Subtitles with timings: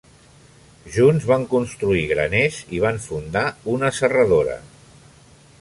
[0.95, 4.61] Junts van construir graners i van fundar una serradora.